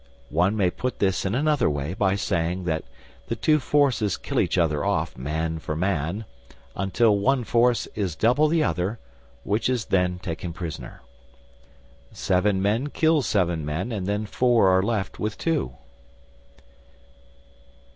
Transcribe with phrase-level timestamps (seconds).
[0.31, 2.83] One may put this in another way by saying that
[3.27, 6.25] the two forces kill each other off, man for man,
[6.75, 8.97] until one force is double the other,
[9.43, 11.03] which is then taken prisoner.
[12.13, 15.75] Seven men kill seven men, and then four are left with two.